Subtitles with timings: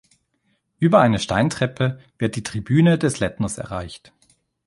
[0.79, 4.11] Über eine Steintreppe wird die Tribüne des Lettners erreicht.